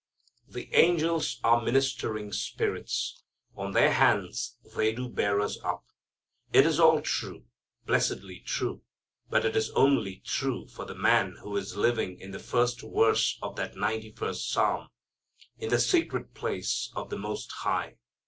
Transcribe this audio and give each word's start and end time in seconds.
The 0.47 0.73
angels 0.73 1.39
are 1.43 1.61
ministering 1.61 2.33
spirits. 2.33 3.21
On 3.55 3.71
their 3.73 3.93
hands 3.93 4.57
they 4.75 4.93
do 4.93 5.07
bear 5.07 5.39
us 5.39 5.59
up. 5.63 5.85
It 6.51 6.65
is 6.65 6.79
all 6.79 7.01
true, 7.03 7.45
blessedly 7.85 8.39
true. 8.39 8.81
But 9.29 9.45
it 9.45 9.55
is 9.55 9.69
only 9.75 10.15
true 10.25 10.65
for 10.65 10.85
the 10.85 10.95
man 10.95 11.35
who 11.43 11.55
is 11.55 11.75
living 11.77 12.19
in 12.19 12.31
the 12.31 12.39
first 12.39 12.81
verse 12.81 13.37
of 13.43 13.55
that 13.57 13.75
ninety 13.77 14.11
first 14.11 14.49
psalm, 14.49 14.89
"in 15.59 15.69
the 15.69 15.77
secret 15.77 16.33
place 16.33 16.89
of 16.95 17.11
the 17.11 17.17
most 17.19 17.51
High." 17.51 17.97